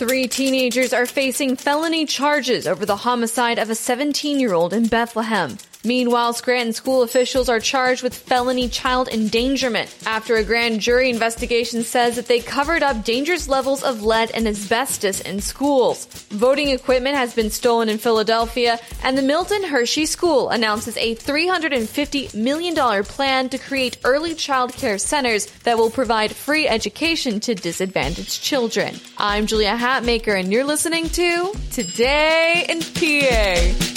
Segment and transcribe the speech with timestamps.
[0.00, 4.86] Three teenagers are facing felony charges over the homicide of a 17 year old in
[4.86, 5.58] Bethlehem.
[5.82, 11.84] Meanwhile, Scranton school officials are charged with felony child endangerment after a grand jury investigation
[11.84, 16.04] says that they covered up dangerous levels of lead and asbestos in schools.
[16.30, 22.34] Voting equipment has been stolen in Philadelphia, and the Milton Hershey School announces a $350
[22.34, 28.42] million plan to create early child care centers that will provide free education to disadvantaged
[28.42, 28.96] children.
[29.16, 33.89] I'm Julia Hatmaker, and you're listening to Today in PA.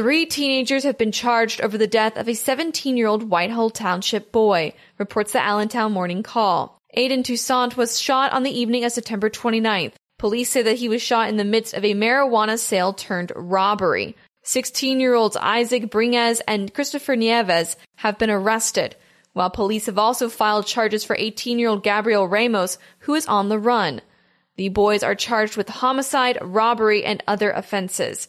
[0.00, 4.32] Three teenagers have been charged over the death of a 17 year old Whitehall Township
[4.32, 6.80] boy, reports the Allentown Morning Call.
[6.96, 9.92] Aiden Toussaint was shot on the evening of September 29th.
[10.18, 14.16] Police say that he was shot in the midst of a marijuana sale turned robbery.
[14.42, 18.96] 16 year olds Isaac Bringuez and Christopher Nieves have been arrested,
[19.34, 23.50] while police have also filed charges for 18 year old Gabriel Ramos, who is on
[23.50, 24.00] the run.
[24.56, 28.28] The boys are charged with homicide, robbery, and other offenses.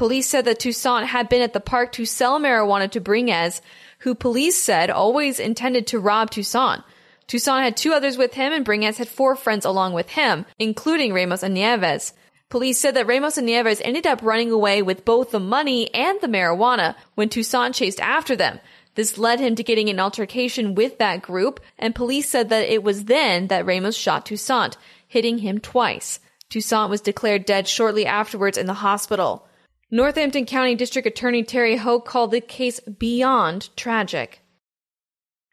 [0.00, 3.60] Police said that Toussaint had been at the park to sell marijuana to Bringuez,
[3.98, 6.82] who police said always intended to rob Toussaint.
[7.26, 11.12] Toussaint had two others with him, and Bringuez had four friends along with him, including
[11.12, 12.14] Ramos and Nieves.
[12.48, 16.18] Police said that Ramos and Nieves ended up running away with both the money and
[16.22, 18.58] the marijuana when Toussaint chased after them.
[18.94, 22.82] This led him to getting an altercation with that group, and police said that it
[22.82, 26.20] was then that Ramos shot Toussaint, hitting him twice.
[26.48, 29.46] Toussaint was declared dead shortly afterwards in the hospital.
[29.92, 34.40] Northampton County District Attorney Terry Houck called the case beyond tragic.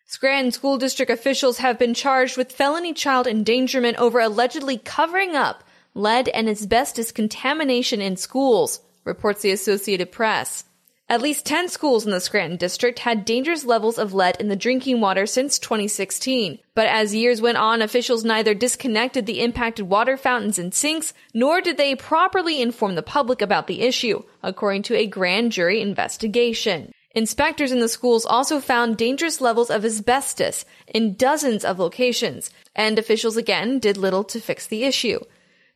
[0.05, 5.63] Scranton School District officials have been charged with felony child endangerment over allegedly covering up
[5.95, 10.65] lead and asbestos contamination in schools, reports the Associated Press.
[11.09, 14.57] At least 10 schools in the Scranton district had dangerous levels of lead in the
[14.57, 16.59] drinking water since 2016.
[16.75, 21.61] But as years went on, officials neither disconnected the impacted water fountains and sinks, nor
[21.61, 26.91] did they properly inform the public about the issue, according to a grand jury investigation.
[27.15, 32.99] Inspectors in the schools also found dangerous levels of asbestos in dozens of locations, and
[32.99, 35.19] officials again did little to fix the issue.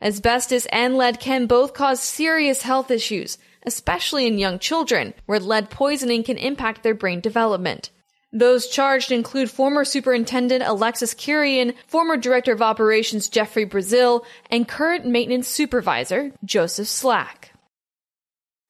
[0.02, 5.70] Asbestos and lead can both cause serious health issues, especially in young children, where lead
[5.70, 7.90] poisoning can impact their brain development.
[8.34, 15.06] Those charged include former Superintendent Alexis Kirijan, former Director of Operations Jeffrey Brazil, and current
[15.06, 17.52] Maintenance Supervisor Joseph Slack.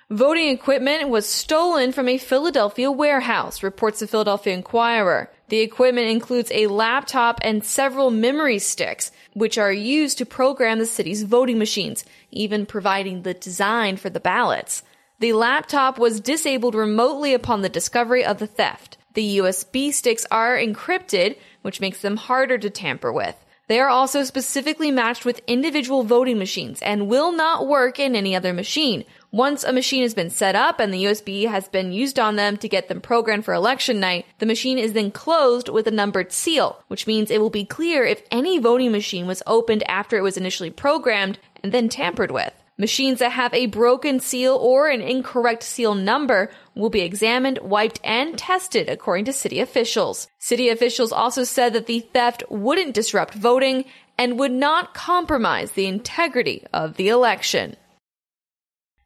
[0.09, 5.31] Voting equipment was stolen from a Philadelphia warehouse, reports the Philadelphia Inquirer.
[5.51, 10.85] The equipment includes a laptop and several memory sticks, which are used to program the
[10.85, 14.81] city's voting machines, even providing the design for the ballots.
[15.19, 18.97] The laptop was disabled remotely upon the discovery of the theft.
[19.13, 23.35] The USB sticks are encrypted, which makes them harder to tamper with.
[23.67, 28.35] They are also specifically matched with individual voting machines and will not work in any
[28.35, 29.05] other machine.
[29.31, 32.57] Once a machine has been set up and the USB has been used on them
[32.57, 36.33] to get them programmed for election night, the machine is then closed with a numbered
[36.33, 40.21] seal, which means it will be clear if any voting machine was opened after it
[40.21, 42.60] was initially programmed and then tampered with.
[42.81, 47.99] Machines that have a broken seal or an incorrect seal number will be examined, wiped,
[48.03, 50.27] and tested according to city officials.
[50.39, 53.85] City officials also said that the theft wouldn't disrupt voting
[54.17, 57.75] and would not compromise the integrity of the election.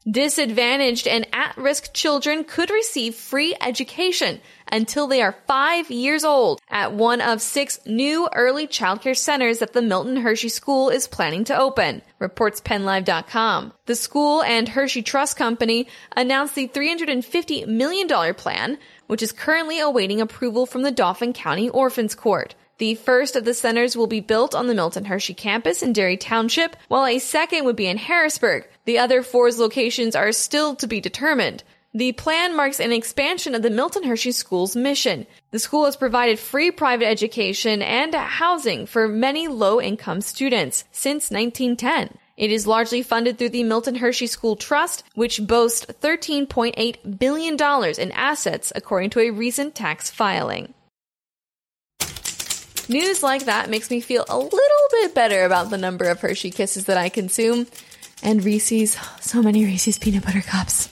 [0.10, 4.40] Disadvantaged and at-risk children could receive free education
[4.72, 9.74] until they are five years old at one of six new early childcare centers that
[9.74, 13.74] the Milton Hershey School is planning to open, reports PennLive.com.
[13.86, 18.78] The school and Hershey Trust Company announced the $350 million plan,
[19.08, 22.56] which is currently awaiting approval from the Dauphin County Orphans Court.
[22.78, 26.18] The first of the centers will be built on the Milton Hershey campus in Derry
[26.18, 28.68] Township, while a second would be in Harrisburg.
[28.84, 31.64] The other four's locations are still to be determined.
[31.96, 35.26] The plan marks an expansion of the Milton Hershey School's mission.
[35.52, 41.32] The school has provided free private education and housing for many low income students since
[41.32, 42.18] 1910.
[42.36, 47.54] It is largely funded through the Milton Hershey School Trust, which boasts $13.8 billion
[47.98, 50.74] in assets, according to a recent tax filing.
[52.90, 56.52] News like that makes me feel a little bit better about the number of Hershey
[56.52, 57.68] kisses that I consume.
[58.22, 60.90] and Reese's, so many Reese's peanut butter cups.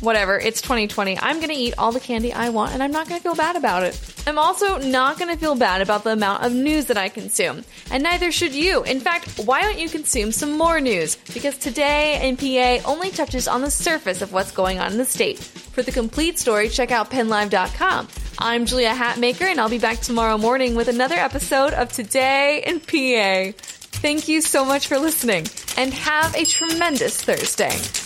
[0.00, 1.18] Whatever, it's 2020.
[1.18, 3.82] I'm gonna eat all the candy I want and I'm not gonna feel bad about
[3.82, 3.98] it.
[4.26, 7.64] I'm also not gonna feel bad about the amount of news that I consume.
[7.90, 8.82] And neither should you.
[8.82, 11.16] In fact, why don't you consume some more news?
[11.32, 15.04] Because today in PA only touches on the surface of what's going on in the
[15.06, 15.38] state.
[15.38, 18.08] For the complete story, check out pennlive.com.
[18.38, 22.80] I'm Julia Hatmaker and I'll be back tomorrow morning with another episode of Today in
[22.80, 23.58] PA.
[24.02, 25.46] Thank you so much for listening
[25.78, 28.05] and have a tremendous Thursday.